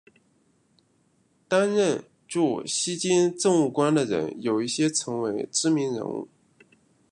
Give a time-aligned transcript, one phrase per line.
[1.47, 6.27] 担任驻锡金政务官的人有一些成为知名人物。